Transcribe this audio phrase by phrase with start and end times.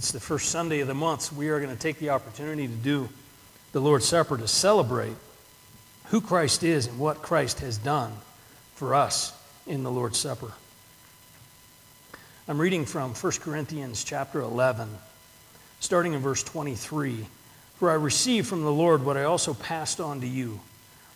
[0.00, 2.66] it's the first Sunday of the month, so we are going to take the opportunity
[2.66, 3.06] to do
[3.72, 5.12] the Lord's Supper to celebrate
[6.06, 8.10] who Christ is and what Christ has done
[8.76, 10.52] for us in the Lord's Supper.
[12.48, 14.88] I'm reading from 1 Corinthians chapter 11,
[15.80, 17.26] starting in verse 23.
[17.76, 20.60] For I received from the Lord what I also passed on to you.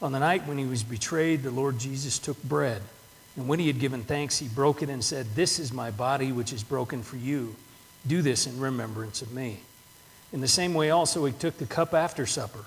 [0.03, 2.82] On the night when he was betrayed, the Lord Jesus took bread.
[3.36, 6.32] And when he had given thanks, he broke it and said, This is my body,
[6.32, 7.57] which is broken for you.
[8.07, 9.61] Do this in remembrance of me.
[10.32, 12.64] In the same way, also, he took the cup after supper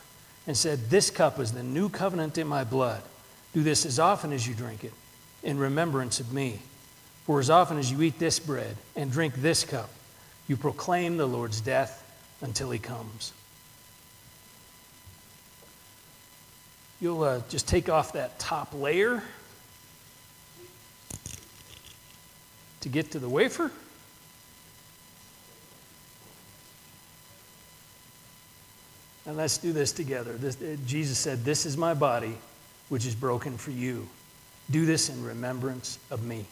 [0.48, 3.02] and said, This cup is the new covenant in my blood.
[3.54, 4.94] Do this as often as you drink it
[5.44, 6.60] in remembrance of me.
[7.26, 9.90] For as often as you eat this bread and drink this cup,
[10.48, 12.04] you proclaim the Lord's death
[12.42, 13.34] until he comes.
[17.02, 19.22] You'll uh, just take off that top layer
[22.82, 23.72] to get to the wafer.
[29.28, 30.34] And let's do this together.
[30.34, 32.38] This, uh, Jesus said, This is my body,
[32.88, 34.08] which is broken for you.
[34.72, 36.46] Do this in remembrance of me.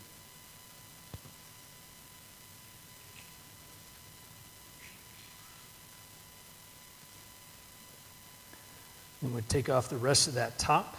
[9.22, 10.98] And we take off the rest of that top.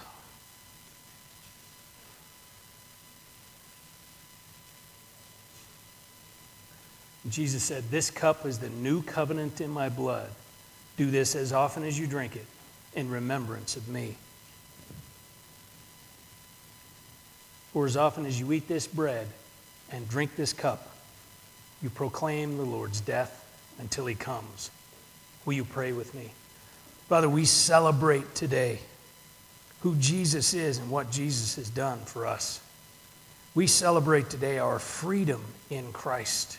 [7.28, 10.30] Jesus said, This cup is the new covenant in my blood.
[10.97, 12.47] Do this as often as you drink it
[12.94, 14.16] in remembrance of me.
[17.72, 19.28] For as often as you eat this bread
[19.92, 20.91] and drink this cup,
[21.83, 23.44] you proclaim the Lord's death
[23.78, 24.70] until he comes.
[25.44, 26.33] Will you pray with me?
[27.08, 28.81] Father, we celebrate today
[29.81, 32.60] who Jesus is and what Jesus has done for us.
[33.55, 36.58] We celebrate today our freedom in Christ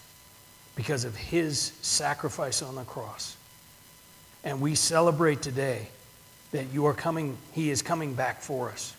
[0.76, 3.36] because of his sacrifice on the cross.
[4.48, 5.90] And we celebrate today
[6.54, 8.96] that you are coming, He is coming back for us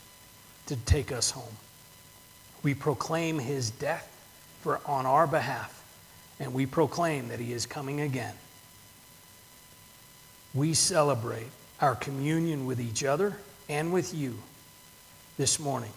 [0.67, 1.57] to take us home.
[2.63, 4.07] We proclaim His death
[4.61, 5.83] for, on our behalf,
[6.39, 8.35] and we proclaim that He is coming again.
[10.53, 11.49] We celebrate
[11.81, 13.35] our communion with each other
[13.71, 14.37] and with you
[15.39, 15.93] this morning.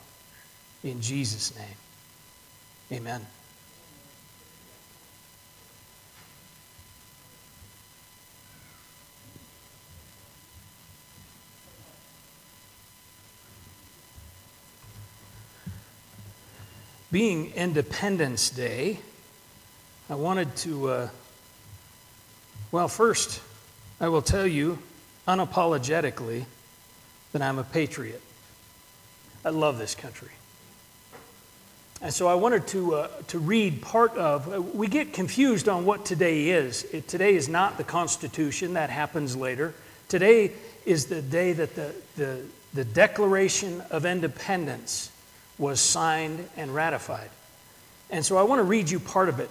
[0.82, 3.28] In Jesus' name, amen.
[17.12, 19.00] Being Independence Day,
[20.10, 21.10] I wanted to, uh,
[22.72, 23.42] well, first,
[24.00, 24.80] I will tell you
[25.28, 26.46] unapologetically
[27.34, 28.22] that I'm a patriot.
[29.44, 30.30] I love this country.
[32.02, 35.86] And so I wanted to, uh, to read part of, uh, we get confused on
[35.86, 36.84] what today is.
[36.86, 39.74] It, today is not the Constitution, that happens later.
[40.08, 40.54] Today
[40.86, 42.42] is the day that the, the,
[42.74, 45.11] the Declaration of Independence
[45.62, 47.30] was signed and ratified.
[48.10, 49.50] And so I want to read you part of it.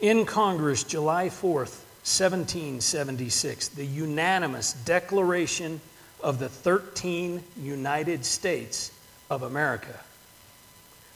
[0.00, 5.80] In Congress, July 4th, 1776, the unanimous declaration
[6.20, 8.90] of the 13 United States
[9.30, 10.00] of America.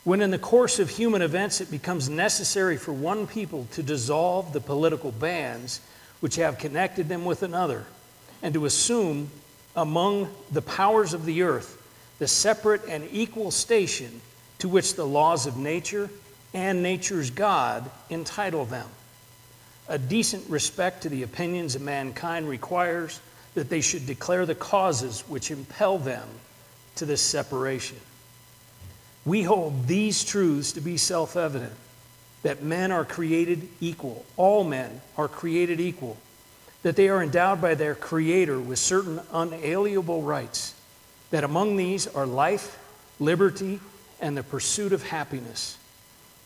[0.05, 4.53] When, in the course of human events, it becomes necessary for one people to dissolve
[4.53, 5.81] the political bands
[6.21, 7.85] which have connected them with another,
[8.43, 9.31] and to assume
[9.75, 11.78] among the powers of the earth
[12.19, 14.21] the separate and equal station
[14.59, 16.11] to which the laws of nature
[16.53, 18.89] and nature's God entitle them.
[19.89, 23.21] A decent respect to the opinions of mankind requires
[23.55, 26.29] that they should declare the causes which impel them
[26.97, 27.97] to this separation.
[29.25, 31.73] We hold these truths to be self evident
[32.43, 36.17] that men are created equal, all men are created equal,
[36.83, 40.75] that they are endowed by their Creator with certain unalienable rights
[41.31, 42.79] that among these are life,
[43.19, 43.81] liberty,
[44.21, 45.77] and the pursuit of happiness.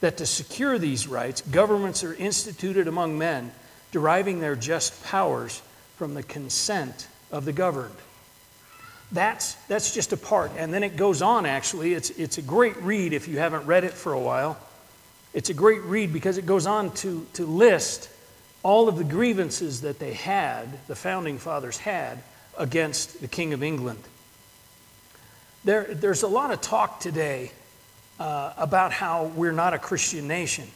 [0.00, 3.52] That to secure these rights, governments are instituted among men,
[3.92, 5.62] deriving their just powers
[5.96, 7.94] from the consent of the governed.
[9.12, 10.52] That's, that's just a part.
[10.56, 11.92] And then it goes on, actually.
[11.92, 14.58] It's, it's a great read if you haven't read it for a while.
[15.34, 18.08] It's a great read because it goes on to, to list
[18.62, 22.22] all of the grievances that they had, the founding fathers had,
[22.56, 24.02] against the King of England.
[25.64, 27.52] There, there's a lot of talk today
[28.18, 30.66] uh, about how we're not a Christian nation,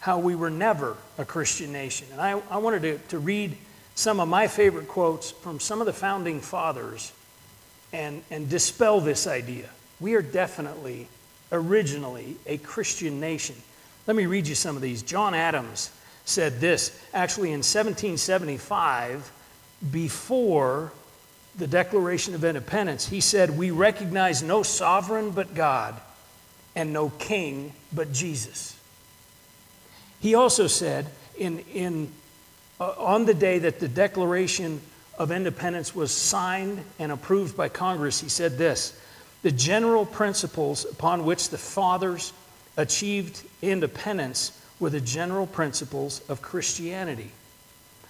[0.00, 2.08] how we were never a Christian nation.
[2.12, 3.56] And I, I wanted to, to read
[3.94, 7.10] some of my favorite quotes from some of the founding fathers
[7.94, 9.70] and, and dispel this idea.
[9.98, 11.08] We are definitely,
[11.50, 13.56] originally, a Christian nation.
[14.06, 15.02] Let me read you some of these.
[15.02, 15.90] John Adams
[16.26, 17.00] said this.
[17.14, 19.32] Actually, in 1775,
[19.90, 20.92] before
[21.56, 26.00] the Declaration of Independence, he said, We recognize no sovereign but God
[26.74, 28.78] and no king but Jesus.
[30.20, 31.06] He also said,
[31.36, 32.10] in, in,
[32.80, 34.80] uh, on the day that the Declaration
[35.18, 38.98] of Independence was signed and approved by Congress, he said this
[39.42, 42.32] The general principles upon which the fathers
[42.76, 47.30] achieved independence were the general principles of Christianity.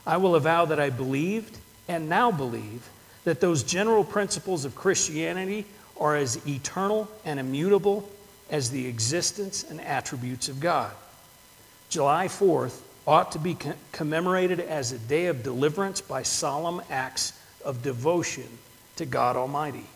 [0.07, 2.89] I will avow that I believed and now believe
[3.25, 5.65] that those general principles of Christianity
[5.99, 8.09] are as eternal and immutable
[8.51, 10.93] as the existence and attributes of God.
[11.89, 13.57] July 4th ought to be
[13.93, 17.33] commemorated as a day of deliverance by solemn acts
[17.65, 18.47] of devotion
[18.97, 19.87] to God Almighty.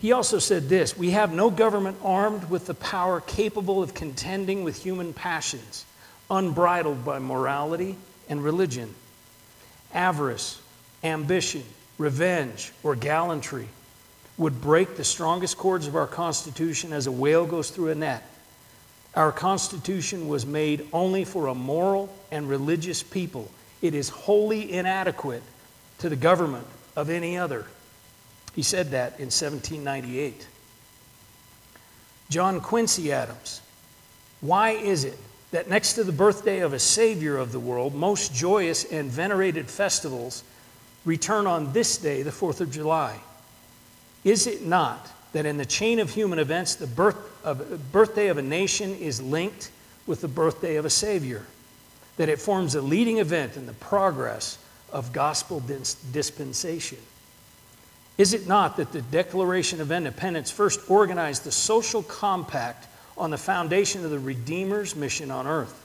[0.00, 4.64] He also said this We have no government armed with the power capable of contending
[4.64, 5.84] with human passions,
[6.30, 7.96] unbridled by morality
[8.28, 8.94] and religion.
[9.92, 10.60] Avarice,
[11.02, 11.64] ambition,
[11.98, 13.68] revenge, or gallantry
[14.36, 18.28] would break the strongest cords of our Constitution as a whale goes through a net.
[19.14, 23.50] Our Constitution was made only for a moral and religious people.
[23.82, 25.42] It is wholly inadequate
[25.98, 27.66] to the government of any other.
[28.54, 30.46] He said that in 1798.
[32.30, 33.60] John Quincy Adams.
[34.40, 35.18] Why is it
[35.50, 39.68] that next to the birthday of a Savior of the world, most joyous and venerated
[39.68, 40.44] festivals
[41.04, 43.18] return on this day, the 4th of July.
[44.24, 48.38] Is it not that in the chain of human events, the birth of, birthday of
[48.38, 49.70] a nation is linked
[50.06, 51.46] with the birthday of a Savior?
[52.16, 54.58] That it forms a leading event in the progress
[54.92, 55.62] of gospel
[56.12, 56.98] dispensation?
[58.16, 63.38] Is it not that the Declaration of Independence first organized the social compact on the
[63.38, 65.84] foundation of the Redeemer's mission on earth?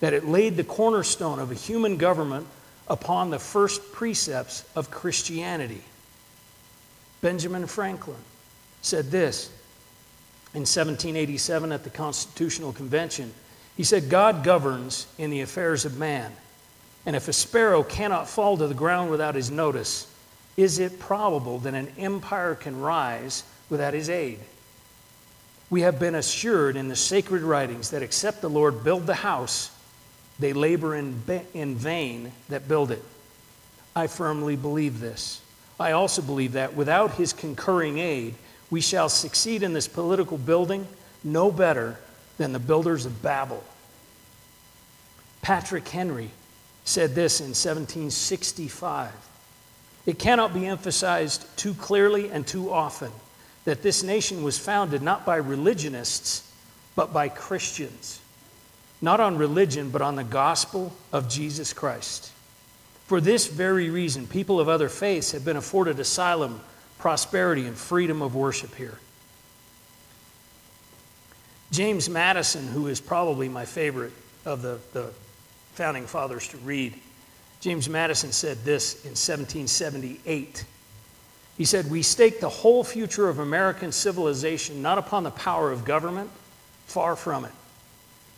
[0.00, 2.46] That it laid the cornerstone of a human government
[2.90, 5.80] upon the first precepts of Christianity.
[7.22, 8.18] Benjamin Franklin
[8.82, 9.48] said this
[10.52, 13.32] in 1787 at the Constitutional Convention.
[13.76, 16.32] He said, God governs in the affairs of man,
[17.06, 20.12] and if a sparrow cannot fall to the ground without his notice,
[20.56, 24.40] is it probable that an empire can rise without his aid?
[25.70, 29.70] We have been assured in the sacred writings that except the Lord build the house,
[30.40, 31.22] they labor in,
[31.54, 33.04] in vain that build it.
[33.94, 35.40] I firmly believe this.
[35.78, 38.34] I also believe that without his concurring aid,
[38.70, 40.86] we shall succeed in this political building
[41.22, 41.98] no better
[42.38, 43.62] than the builders of Babel.
[45.42, 46.30] Patrick Henry
[46.84, 49.12] said this in 1765.
[50.06, 53.12] It cannot be emphasized too clearly and too often
[53.64, 56.50] that this nation was founded not by religionists,
[56.96, 58.19] but by Christians
[59.02, 62.32] not on religion, but on the gospel of Jesus Christ.
[63.06, 66.60] For this very reason, people of other faiths have been afforded asylum,
[66.98, 68.98] prosperity, and freedom of worship here.
[71.72, 74.12] James Madison, who is probably my favorite
[74.44, 75.10] of the, the
[75.72, 76.94] founding fathers to read,
[77.60, 80.64] James Madison said this in 1778.
[81.56, 85.84] He said, We stake the whole future of American civilization not upon the power of
[85.84, 86.30] government,
[86.86, 87.52] far from it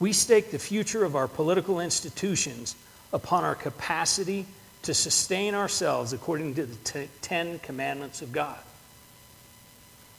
[0.03, 2.75] we stake the future of our political institutions
[3.13, 4.47] upon our capacity
[4.83, 8.59] to sustain ourselves according to the t- Ten Commandments of God.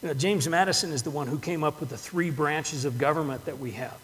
[0.01, 2.97] You know, James Madison is the one who came up with the three branches of
[2.97, 3.97] government that we have.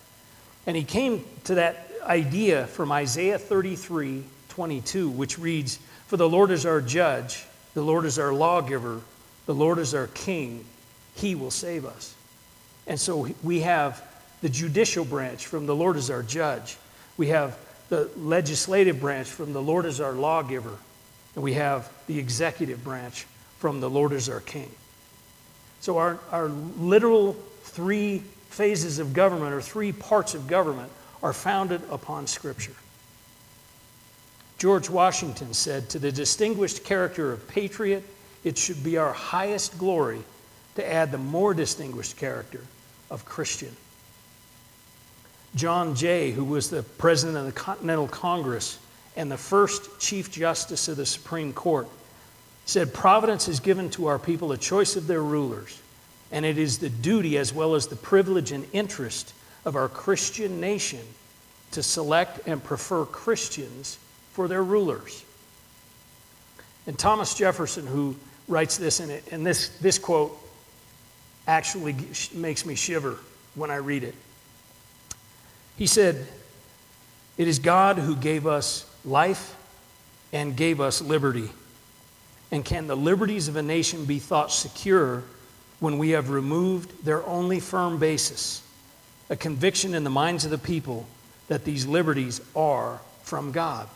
[0.68, 6.52] And he came to that idea from Isaiah 33 22, which reads, For the Lord
[6.52, 9.00] is our judge, the Lord is our lawgiver,
[9.46, 10.66] the Lord is our king,
[11.16, 12.14] he will save us.
[12.86, 14.04] And so we have
[14.42, 16.78] the judicial branch from the Lord as our judge.
[17.18, 17.58] We have
[17.90, 20.78] the legislative branch from the Lord as our lawgiver.
[21.36, 23.26] And we have the executive branch
[23.58, 24.72] from the Lord as our king.
[25.82, 30.92] So, our, our literal three phases of government or three parts of government
[31.22, 32.76] are founded upon Scripture.
[34.58, 38.04] George Washington said, To the distinguished character of patriot,
[38.44, 40.22] it should be our highest glory
[40.76, 42.62] to add the more distinguished character
[43.10, 43.76] of Christian.
[45.56, 48.80] John Jay, who was the president of the Continental Congress
[49.16, 51.88] and the first Chief Justice of the Supreme Court,
[52.66, 55.82] said, Providence has given to our people a choice of their rulers,
[56.32, 59.34] and it is the duty as well as the privilege and interest
[59.66, 61.02] of our Christian nation
[61.72, 63.98] to select and prefer Christians
[64.34, 65.26] for their rulers.
[66.88, 68.16] And Thomas Jefferson, who
[68.48, 70.38] writes this and this, this quote
[71.48, 71.96] actually
[72.34, 73.18] makes me shiver
[73.56, 74.16] when I read it.
[75.80, 76.28] He said,
[77.38, 79.56] It is God who gave us life
[80.34, 81.50] and gave us liberty.
[82.52, 85.24] And can the liberties of a nation be thought secure
[85.80, 88.62] when we have removed their only firm basis,
[89.30, 91.08] a conviction in the minds of the people
[91.48, 93.88] that these liberties are from God?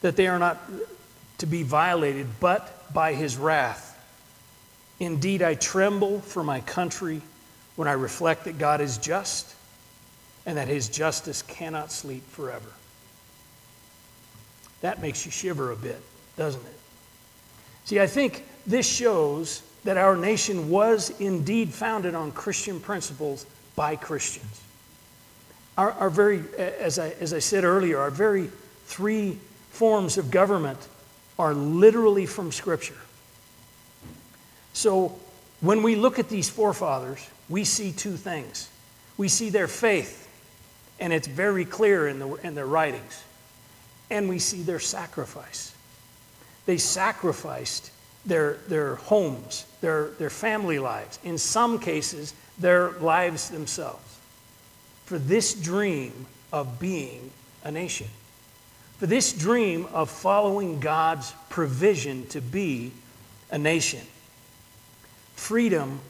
[0.00, 0.58] That they are not
[1.38, 3.92] to be violated but by his wrath.
[4.98, 7.22] Indeed, I tremble for my country
[7.76, 9.54] when I reflect that God is just
[10.46, 12.68] and that his justice cannot sleep forever.
[14.80, 16.00] That makes you shiver a bit,
[16.36, 16.78] doesn't it?
[17.84, 23.46] See, I think this shows that our nation was indeed founded on Christian principles
[23.76, 24.60] by Christians.
[25.76, 28.50] Our, our very, as I, as I said earlier, our very
[28.86, 29.38] three
[29.70, 30.78] forms of government
[31.38, 32.94] are literally from Scripture.
[34.72, 35.18] So
[35.60, 38.68] when we look at these forefathers, we see two things.
[39.16, 40.23] We see their faith,
[41.00, 43.22] and it's very clear in, the, in their writings,
[44.10, 45.74] and we see their sacrifice.
[46.66, 47.90] They sacrificed
[48.24, 54.18] their, their homes, their, their family lives, in some cases, their lives themselves,
[55.04, 57.30] for this dream of being
[57.64, 58.06] a nation,
[58.98, 62.92] for this dream of following God's provision to be
[63.50, 64.00] a nation.
[65.34, 66.00] Freedom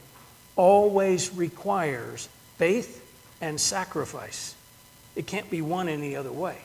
[0.57, 3.01] always requires faith
[3.41, 4.55] and sacrifice.
[5.17, 6.59] It can't be won any other way.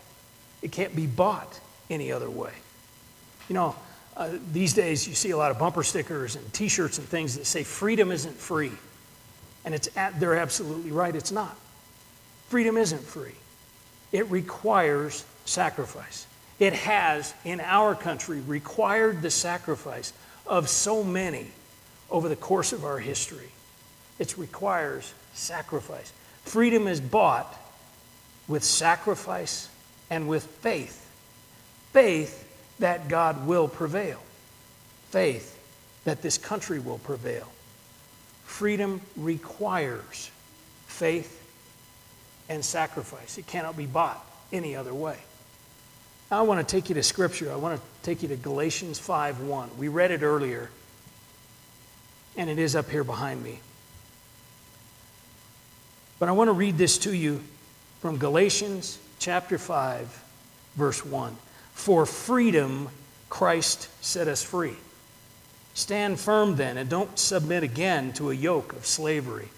[0.61, 2.51] It can't be bought any other way.
[3.47, 3.75] You know,
[4.17, 7.37] uh, these days you see a lot of bumper stickers and t shirts and things
[7.37, 8.71] that say freedom isn't free.
[9.65, 11.55] And it's at, they're absolutely right, it's not.
[12.49, 13.35] Freedom isn't free,
[14.11, 16.25] it requires sacrifice.
[16.59, 20.11] It has, in our country, required the sacrifice
[20.45, 21.47] of so many
[22.11, 23.47] over the course of our history.
[24.17, 26.11] It requires sacrifice.
[26.43, 27.57] Freedom is bought
[28.49, 29.69] with sacrifice
[30.09, 31.05] and with faith.
[31.93, 32.45] Faith
[32.79, 34.19] that God will prevail.
[35.11, 35.55] Faith
[36.03, 37.47] that this country will prevail.
[38.43, 40.31] Freedom requires
[40.87, 41.35] faith
[42.49, 43.37] and sacrifice.
[43.37, 45.17] It cannot be bought any other way.
[46.31, 47.51] I want to take you to scripture.
[47.51, 49.77] I want to take you to Galatians 5:1.
[49.77, 50.69] We read it earlier
[52.37, 53.59] and it is up here behind me.
[56.19, 57.43] But I want to read this to you
[57.99, 60.23] from Galatians chapter 5,
[60.75, 61.35] verse 1.
[61.73, 62.89] For freedom,
[63.29, 64.75] Christ set us free.
[65.73, 69.49] Stand firm then and don't submit again to a yoke of slavery.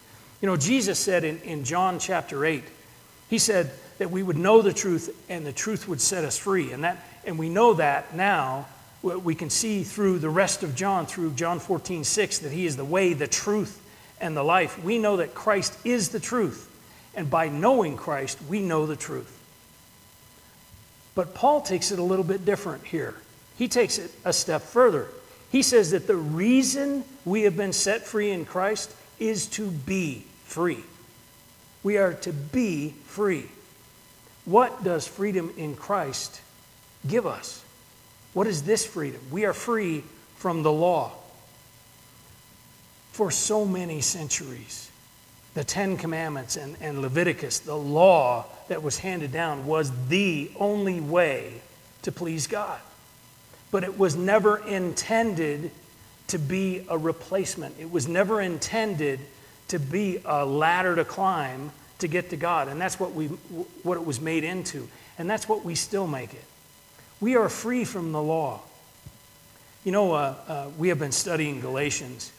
[0.42, 2.64] You know, Jesus said in, in John chapter 8,
[3.30, 6.72] He said that we would know the truth and the truth would set us free.
[6.72, 8.68] And, that, and we know that now.
[9.04, 12.78] We can see through the rest of John, through John 14, 6, that He is
[12.78, 13.82] the way, the truth,
[14.20, 14.84] and the life.
[14.84, 16.71] We know that Christ is the truth.
[17.16, 19.38] And by knowing Christ, we know the truth.
[21.14, 23.16] But Paul takes it a little bit different here.
[23.58, 25.08] He takes it a step further.
[25.52, 30.26] He says that the reason we have been set free in Christ is to be
[30.46, 30.84] free.
[31.84, 33.46] We are to be free.
[34.46, 36.42] What does freedom in Christ
[37.08, 37.64] give us?
[38.34, 39.22] What is this freedom?
[39.30, 40.04] We are free
[40.38, 41.12] from the law.
[43.12, 44.90] For so many centuries,
[45.54, 51.02] the Ten Commandments and, and Leviticus, the law that was handed down, was the only
[51.02, 51.62] way
[52.04, 52.80] to please God.
[53.70, 55.72] But it was never intended
[56.28, 59.20] to be a replacement, it was never intended
[59.68, 62.68] to be a ladder to climb to get to God.
[62.68, 64.88] And that's what, we, what it was made into.
[65.18, 66.44] And that's what we still make it.
[67.20, 68.62] We are free from the law.
[69.84, 72.32] You know, uh, uh, we have been studying Galatians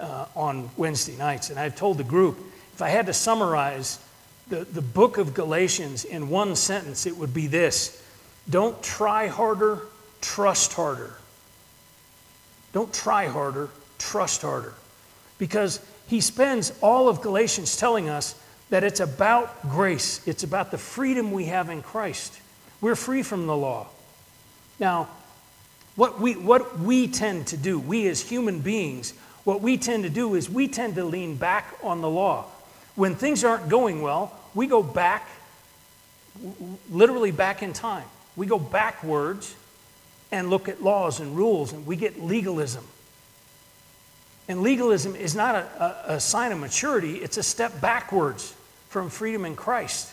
[0.00, 1.50] uh, on Wednesday nights.
[1.50, 2.38] And I've told the group
[2.74, 3.98] if I had to summarize
[4.48, 8.02] the, the book of Galatians in one sentence, it would be this
[8.48, 9.80] Don't try harder,
[10.20, 11.14] trust harder.
[12.72, 13.68] Don't try harder,
[13.98, 14.72] trust harder.
[15.38, 18.34] Because he spends all of Galatians telling us
[18.70, 22.38] that it's about grace, it's about the freedom we have in Christ.
[22.80, 23.86] We're free from the law.
[24.80, 25.08] Now,
[25.94, 29.12] what we, what we tend to do, we as human beings,
[29.44, 32.46] what we tend to do is we tend to lean back on the law.
[32.94, 35.28] When things aren't going well, we go back,
[36.90, 38.06] literally back in time.
[38.36, 39.54] We go backwards
[40.30, 42.84] and look at laws and rules, and we get legalism.
[44.48, 45.58] And legalism is not a,
[46.08, 48.54] a, a sign of maturity, it's a step backwards
[48.88, 50.12] from freedom in Christ.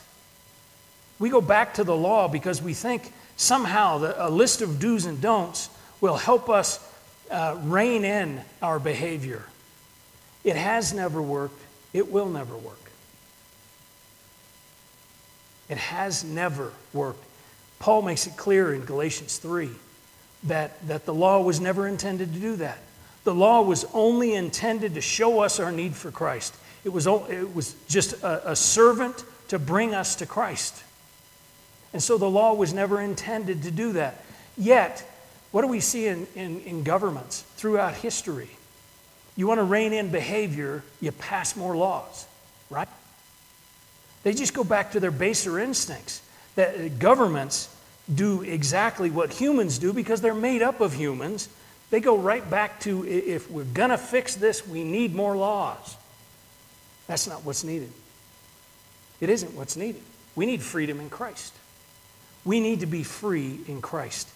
[1.19, 5.05] We go back to the law because we think somehow the, a list of do's
[5.05, 5.69] and don'ts
[6.00, 6.79] will help us
[7.29, 9.43] uh, rein in our behavior.
[10.43, 11.62] It has never worked,
[11.93, 12.75] it will never work.
[15.69, 17.24] It has never worked.
[17.79, 19.69] Paul makes it clear in Galatians 3
[20.43, 22.79] that, that the law was never intended to do that.
[23.24, 26.55] The law was only intended to show us our need for Christ.
[26.83, 30.83] It was, it was just a, a servant to bring us to Christ.
[31.93, 34.24] And so the law was never intended to do that.
[34.57, 35.09] Yet,
[35.51, 38.50] what do we see in, in, in governments throughout history?
[39.36, 42.25] You want to rein in behavior, you pass more laws,
[42.70, 42.88] right?
[44.24, 46.22] They just go back to their baser instincts.
[46.56, 47.74] That governments
[48.13, 51.48] do exactly what humans do because they're made up of humans.
[51.89, 55.96] They go right back to if we're going to fix this, we need more laws.
[57.08, 57.91] That's not what's needed.
[59.22, 60.01] It isn't what's needed.
[60.36, 61.53] We need freedom in Christ.
[62.46, 64.27] We need to be free in Christ.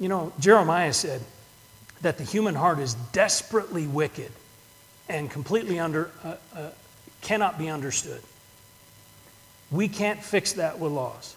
[0.00, 1.20] You know, Jeremiah said
[2.00, 4.32] that the human heart is desperately wicked
[5.08, 6.70] and completely under, uh, uh,
[7.20, 8.22] cannot be understood.
[9.70, 11.36] We can't fix that with laws.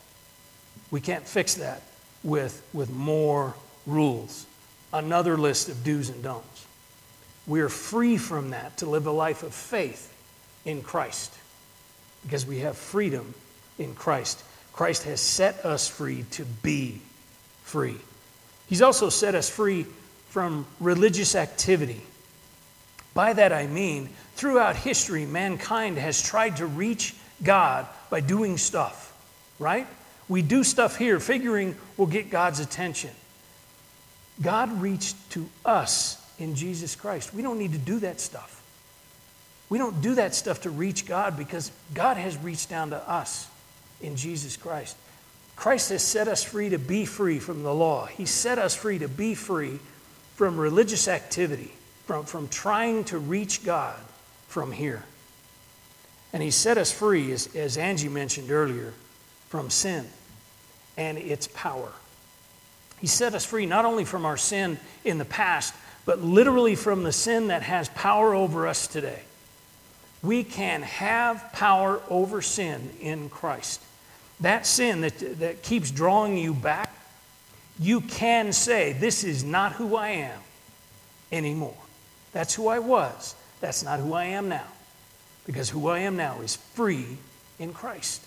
[0.89, 1.83] We can't fix that
[2.23, 3.53] with, with more
[3.85, 4.45] rules,
[4.93, 6.65] another list of do's and don'ts.
[7.45, 10.13] We are free from that to live a life of faith
[10.63, 11.33] in Christ
[12.23, 13.33] because we have freedom
[13.77, 14.41] in Christ.
[14.71, 17.01] Christ has set us free to be
[17.63, 17.97] free.
[18.67, 19.85] He's also set us free
[20.29, 22.01] from religious activity.
[23.13, 29.13] By that I mean, throughout history, mankind has tried to reach God by doing stuff,
[29.59, 29.87] right?
[30.27, 33.11] We do stuff here figuring we'll get God's attention.
[34.41, 37.33] God reached to us in Jesus Christ.
[37.33, 38.61] We don't need to do that stuff.
[39.69, 43.47] We don't do that stuff to reach God because God has reached down to us
[44.01, 44.97] in Jesus Christ.
[45.55, 48.05] Christ has set us free to be free from the law.
[48.05, 49.79] He set us free to be free
[50.35, 51.73] from religious activity,
[52.05, 53.99] from, from trying to reach God
[54.47, 55.03] from here.
[56.33, 58.93] And He set us free, as, as Angie mentioned earlier,
[59.49, 60.07] from sin
[60.97, 61.91] and its power.
[62.99, 65.73] He set us free not only from our sin in the past,
[66.05, 69.21] but literally from the sin that has power over us today.
[70.21, 73.81] We can have power over sin in Christ.
[74.43, 76.93] That sin that, that keeps drawing you back,
[77.79, 80.39] you can say, This is not who I am
[81.31, 81.77] anymore.
[82.33, 83.35] That's who I was.
[83.61, 84.67] That's not who I am now.
[85.45, 87.17] Because who I am now is free
[87.57, 88.21] in Christ.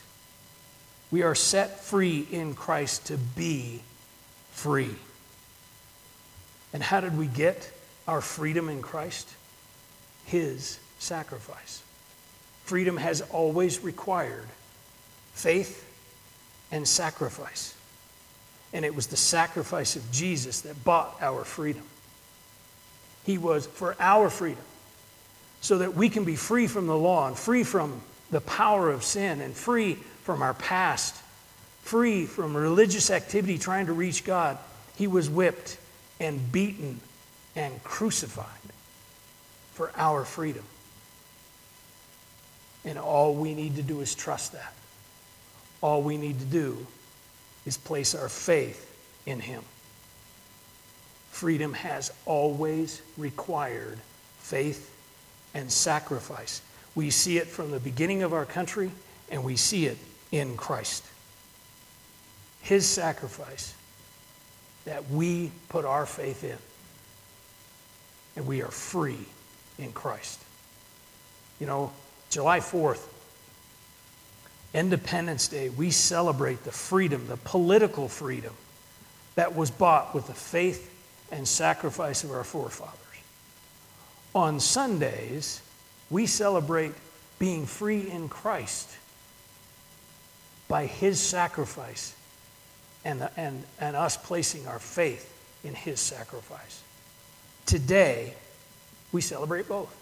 [1.10, 3.82] We are set free in Christ to be
[4.52, 4.94] free.
[6.72, 7.70] And how did we get
[8.08, 9.28] our freedom in Christ?
[10.24, 11.82] His sacrifice.
[12.64, 14.46] Freedom has always required
[15.34, 15.82] faith
[16.70, 17.74] and sacrifice.
[18.72, 21.82] And it was the sacrifice of Jesus that bought our freedom.
[23.24, 24.62] He was for our freedom,
[25.60, 28.00] so that we can be free from the law and free from
[28.30, 31.14] the power of sin and free from our past,
[31.82, 34.58] free from religious activity trying to reach God,
[34.96, 35.78] he was whipped
[36.20, 37.00] and beaten
[37.54, 38.46] and crucified
[39.72, 40.64] for our freedom.
[42.84, 44.72] And all we need to do is trust that.
[45.80, 46.86] All we need to do
[47.64, 48.82] is place our faith
[49.26, 49.62] in him.
[51.30, 53.98] Freedom has always required
[54.38, 54.92] faith
[55.52, 56.62] and sacrifice.
[56.94, 58.90] We see it from the beginning of our country,
[59.30, 59.98] and we see it
[60.32, 61.04] in Christ.
[62.62, 63.74] His sacrifice
[64.86, 66.56] that we put our faith in.
[68.36, 69.26] And we are free
[69.78, 70.40] in Christ.
[71.60, 71.92] You know,
[72.30, 73.06] July 4th,
[74.76, 78.52] Independence Day, we celebrate the freedom, the political freedom
[79.34, 80.92] that was bought with the faith
[81.32, 82.92] and sacrifice of our forefathers.
[84.34, 85.62] On Sundays,
[86.10, 86.92] we celebrate
[87.38, 88.90] being free in Christ
[90.68, 92.14] by his sacrifice
[93.02, 95.32] and, and, and us placing our faith
[95.64, 96.82] in his sacrifice.
[97.64, 98.34] Today,
[99.10, 99.94] we celebrate both.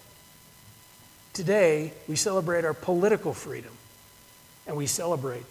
[1.33, 3.71] Today, we celebrate our political freedom
[4.67, 5.45] and we celebrate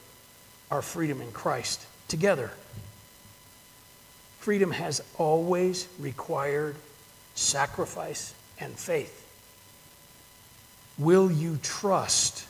[0.71, 2.51] our freedom in Christ together.
[4.39, 6.75] Freedom has always required
[7.35, 9.19] sacrifice and faith.
[10.97, 12.45] Will you trust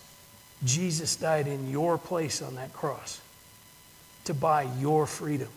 [0.63, 3.19] Jesus died in your place on that cross
[4.25, 5.49] to buy your freedom.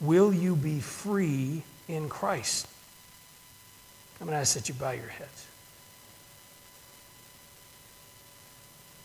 [0.00, 2.68] Will you be free in Christ?
[4.20, 5.47] I'm going to ask that you bow your heads.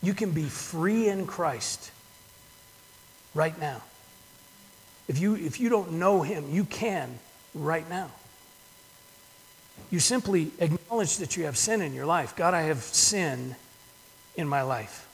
[0.03, 1.91] You can be free in Christ
[3.33, 3.81] right now.
[5.07, 7.17] If you, if you don't know Him, you can
[7.55, 8.11] right now.
[9.89, 12.35] You simply acknowledge that you have sin in your life.
[12.35, 13.55] God, I have sin
[14.35, 15.07] in my life.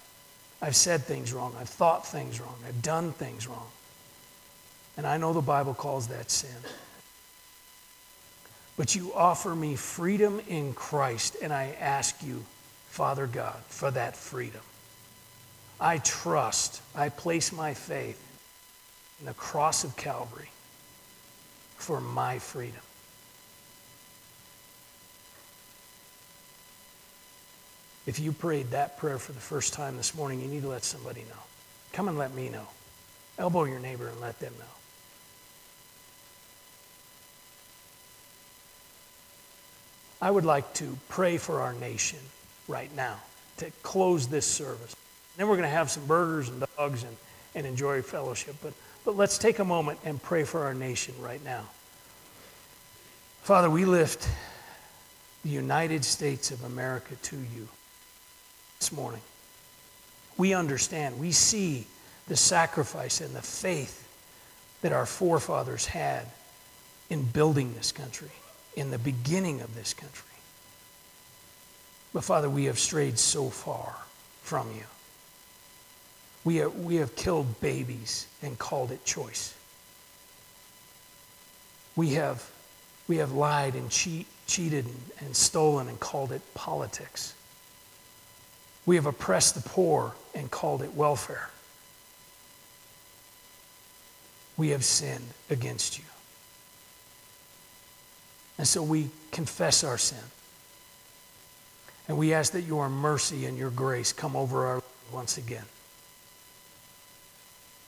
[0.62, 1.56] I've said things wrong.
[1.60, 2.56] I've thought things wrong.
[2.68, 3.68] I've done things wrong.
[4.98, 6.50] And I know the Bible calls that sin.
[8.76, 12.44] But you offer me freedom in Christ, and I ask you,
[12.90, 14.62] Father God, for that freedom.
[15.82, 18.22] I trust, I place my faith
[19.20, 20.50] in the cross of Calvary
[21.78, 22.82] for my freedom.
[28.06, 30.84] If you prayed that prayer for the first time this morning, you need to let
[30.84, 31.44] somebody know.
[31.94, 32.68] Come and let me know.
[33.38, 34.66] Elbow your neighbor and let them know.
[40.22, 42.20] I would like to pray for our nation
[42.68, 43.18] right now
[43.58, 44.96] to close this service.
[45.40, 47.16] Then we're going to have some burgers and dogs and,
[47.56, 48.58] and enjoy fellowship.
[48.62, 48.74] But,
[49.06, 51.64] but let's take a moment and pray for our nation right now.
[53.44, 54.28] Father, we lift
[55.46, 57.70] the United States of America to you
[58.80, 59.22] this morning.
[60.36, 61.88] We understand, we see
[62.28, 64.10] the sacrifice and the faith
[64.82, 66.26] that our forefathers had
[67.10, 68.32] in building this country,
[68.76, 70.26] in the beginning of this country.
[72.14, 73.96] But Father, we have strayed so far
[74.42, 74.84] from you.
[76.46, 79.54] We have, we have killed babies and called it choice.
[81.96, 82.50] We have,
[83.08, 87.34] we have lied and cheat, cheated and, and stolen and called it politics.
[88.86, 91.50] We have oppressed the poor and called it welfare.
[94.56, 96.06] We have sinned against you.
[98.58, 100.18] And so we confess our sin.
[102.08, 105.66] And we ask that your mercy and your grace come over our once again